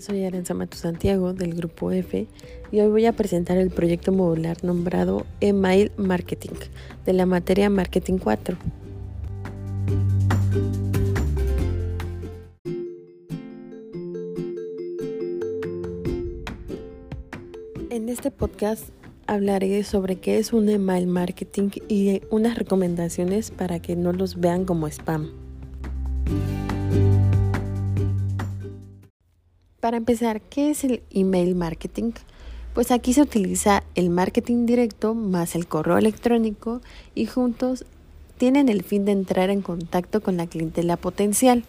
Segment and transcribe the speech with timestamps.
[0.00, 2.26] Soy Aranza Mato Santiago del Grupo F
[2.70, 6.54] y hoy voy a presentar el proyecto modular nombrado Email Marketing
[7.04, 8.56] de la materia Marketing 4.
[17.90, 18.90] En este podcast
[19.26, 24.64] hablaré sobre qué es un email marketing y unas recomendaciones para que no los vean
[24.64, 25.37] como spam.
[29.80, 32.10] Para empezar, ¿qué es el email marketing?
[32.74, 36.80] Pues aquí se utiliza el marketing directo más el correo electrónico
[37.14, 37.84] y juntos
[38.38, 41.64] tienen el fin de entrar en contacto con la clientela potencial.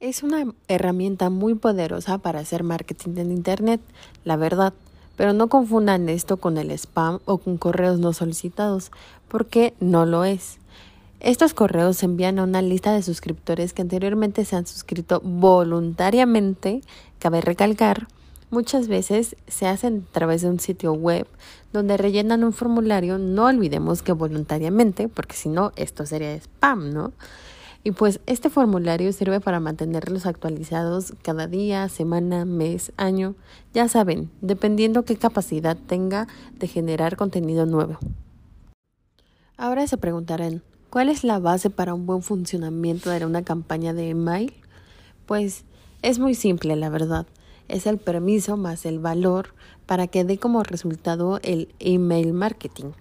[0.00, 3.82] Es una herramienta muy poderosa para hacer marketing en Internet,
[4.24, 4.72] la verdad,
[5.16, 8.90] pero no confundan esto con el spam o con correos no solicitados,
[9.28, 10.56] porque no lo es.
[11.22, 16.80] Estos correos se envían a una lista de suscriptores que anteriormente se han suscrito voluntariamente,
[17.20, 18.08] cabe recalcar,
[18.50, 21.28] muchas veces se hacen a través de un sitio web
[21.72, 27.12] donde rellenan un formulario, no olvidemos que voluntariamente, porque si no, esto sería spam, ¿no?
[27.84, 33.36] Y pues este formulario sirve para mantenerlos actualizados cada día, semana, mes, año,
[33.72, 38.00] ya saben, dependiendo qué capacidad tenga de generar contenido nuevo.
[39.56, 40.62] Ahora se preguntarán,
[40.92, 44.52] ¿Cuál es la base para un buen funcionamiento de una campaña de email?
[45.24, 45.64] Pues
[46.02, 47.26] es muy simple, la verdad.
[47.66, 49.54] Es el permiso más el valor
[49.86, 52.92] para que dé como resultado el email marketing.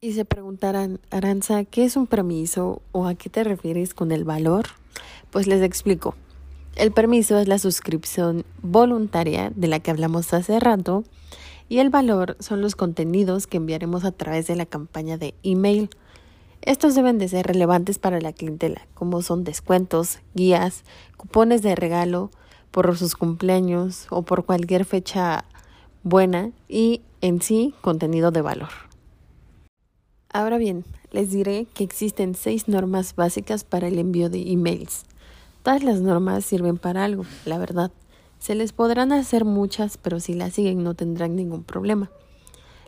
[0.00, 4.24] Y se preguntarán, Aranza, ¿qué es un permiso o a qué te refieres con el
[4.24, 4.64] valor?
[5.30, 6.14] Pues les explico.
[6.76, 11.04] El permiso es la suscripción voluntaria de la que hablamos hace rato
[11.68, 15.90] y el valor son los contenidos que enviaremos a través de la campaña de email.
[16.62, 20.84] Estos deben de ser relevantes para la clientela, como son descuentos, guías,
[21.16, 22.30] cupones de regalo
[22.70, 25.44] por sus cumpleaños o por cualquier fecha
[26.04, 28.70] buena y en sí contenido de valor.
[30.32, 35.04] Ahora bien, les diré que existen seis normas básicas para el envío de emails.
[35.64, 37.90] Todas las normas sirven para algo, la verdad.
[38.38, 42.10] Se les podrán hacer muchas, pero si las siguen no tendrán ningún problema.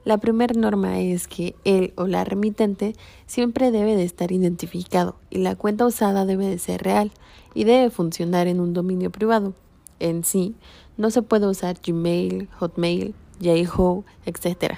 [0.05, 2.95] La primera norma es que el o la remitente
[3.27, 7.11] siempre debe de estar identificado y la cuenta usada debe de ser real
[7.55, 9.55] y debe funcionar en un dominio privado.
[10.01, 10.57] En sí,
[10.99, 14.75] no se puede usar Gmail, Hotmail, Yahoo, etc.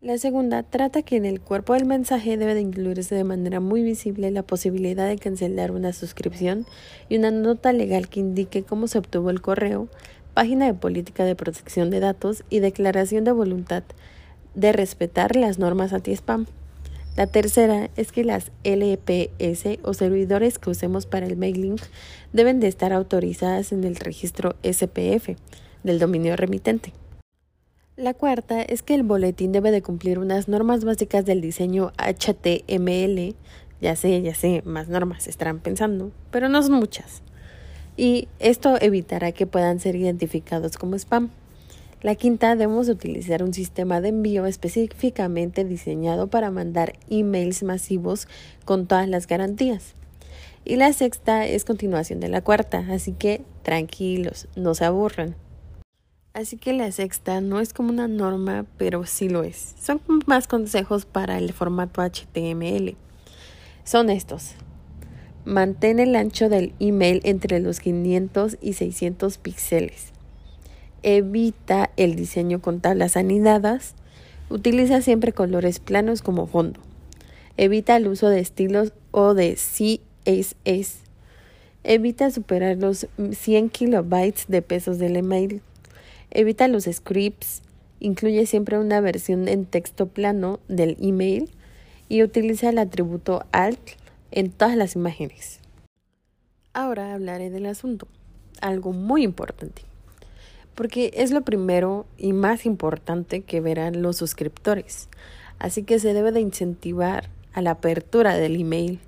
[0.00, 3.82] La segunda trata que en el cuerpo del mensaje debe de incluirse de manera muy
[3.82, 6.66] visible la posibilidad de cancelar una suscripción
[7.08, 9.88] y una nota legal que indique cómo se obtuvo el correo,
[10.38, 13.82] página de política de protección de datos y declaración de voluntad
[14.54, 16.46] de respetar las normas anti-spam.
[17.16, 21.74] La tercera es que las LPS o servidores que usemos para el mailing
[22.32, 25.30] deben de estar autorizadas en el registro SPF
[25.82, 26.92] del dominio remitente.
[27.96, 33.34] La cuarta es que el boletín debe de cumplir unas normas básicas del diseño HTML.
[33.80, 37.22] Ya sé, ya sé, más normas estarán pensando, pero no son muchas
[37.98, 41.30] y esto evitará que puedan ser identificados como spam.
[42.00, 48.28] La quinta, debemos utilizar un sistema de envío específicamente diseñado para mandar emails masivos
[48.64, 49.94] con todas las garantías.
[50.64, 55.34] Y la sexta es continuación de la cuarta, así que tranquilos, no se aburran.
[56.34, 59.74] Así que la sexta no es como una norma, pero sí lo es.
[59.80, 62.94] Son más consejos para el formato HTML.
[63.82, 64.54] Son estos.
[65.48, 70.12] Mantén el ancho del email entre los 500 y 600 píxeles.
[71.02, 73.94] Evita el diseño con tablas anidadas.
[74.50, 76.80] Utiliza siempre colores planos como fondo.
[77.56, 80.98] Evita el uso de estilos o de CSS.
[81.82, 85.62] Evita superar los 100 kilobytes de pesos del email.
[86.30, 87.62] Evita los scripts.
[88.00, 91.48] Incluye siempre una versión en texto plano del email
[92.10, 93.80] y utiliza el atributo alt
[94.30, 95.60] en todas las imágenes.
[96.72, 98.08] Ahora hablaré del asunto,
[98.60, 99.82] algo muy importante,
[100.74, 105.08] porque es lo primero y más importante que verán los suscriptores,
[105.58, 109.00] así que se debe de incentivar a la apertura del email.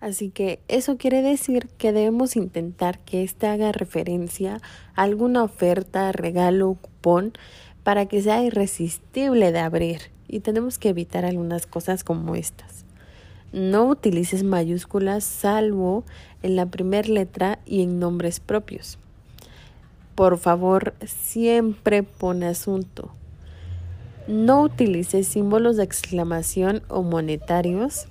[0.00, 4.60] Así que eso quiere decir que debemos intentar que éste haga referencia
[4.94, 7.32] a alguna oferta, regalo, cupón,
[7.82, 12.84] para que sea irresistible de abrir y tenemos que evitar algunas cosas como estas.
[13.52, 16.04] No utilices mayúsculas salvo
[16.42, 18.98] en la primera letra y en nombres propios.
[20.14, 23.10] Por favor, siempre pone asunto.
[24.26, 28.06] No utilices símbolos de exclamación o monetarios.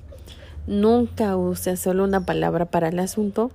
[0.65, 3.51] Nunca use solo una palabra para el asunto,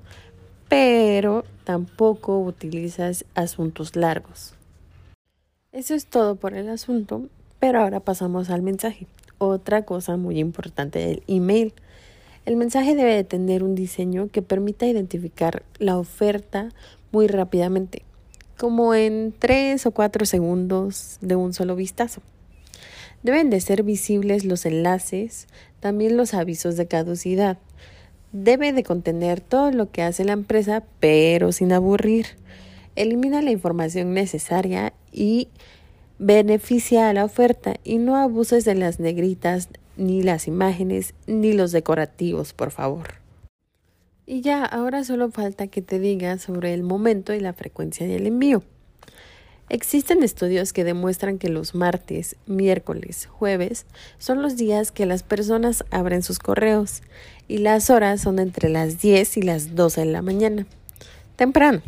[0.69, 4.55] pero tampoco utilizas asuntos largos.
[5.73, 7.23] Eso es todo por el asunto,
[7.59, 9.07] pero ahora pasamos al mensaje.
[9.45, 11.75] Otra cosa muy importante del email.
[12.47, 16.69] El mensaje debe de tener un diseño que permita identificar la oferta
[17.11, 18.05] muy rápidamente,
[18.57, 22.23] como en 3 o 4 segundos de un solo vistazo.
[23.25, 25.49] Deben de ser visibles los enlaces,
[25.81, 27.59] también los avisos de caducidad.
[28.31, 32.27] Debe de contener todo lo que hace la empresa, pero sin aburrir.
[32.95, 35.49] Elimina la información necesaria y
[36.23, 41.73] beneficia a la oferta y no abuses de las negritas, ni las imágenes, ni los
[41.73, 43.15] decorativos, por favor.
[44.25, 48.29] Y ya, ahora solo falta que te diga sobre el momento y la frecuencia del
[48.29, 48.63] envío.
[49.69, 53.87] Existen estudios que demuestran que los martes, miércoles, jueves
[54.19, 57.03] son los días que las personas abren sus correos
[57.49, 60.67] y las horas son entre las 10 y las 12 de la mañana.
[61.35, 61.83] Temprano.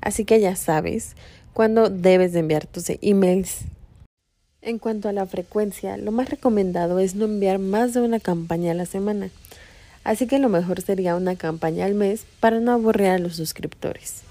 [0.00, 1.16] Así que ya sabes
[1.54, 3.60] cuándo debes de enviar tus emails.
[4.60, 8.72] En cuanto a la frecuencia, lo más recomendado es no enviar más de una campaña
[8.72, 9.30] a la semana.
[10.02, 14.22] Así que lo mejor sería una campaña al mes para no aburrir a los suscriptores.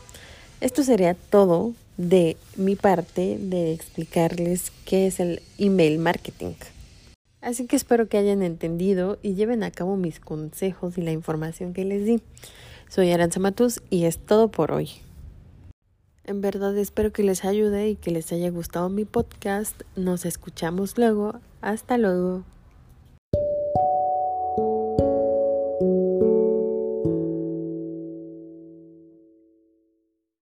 [0.61, 6.53] Esto sería todo de mi parte de explicarles qué es el email marketing.
[7.41, 11.73] Así que espero que hayan entendido y lleven a cabo mis consejos y la información
[11.73, 12.21] que les di.
[12.89, 14.89] Soy Aranza Matus y es todo por hoy.
[16.25, 19.81] En verdad espero que les ayude y que les haya gustado mi podcast.
[19.97, 21.35] Nos escuchamos luego.
[21.61, 22.43] Hasta luego.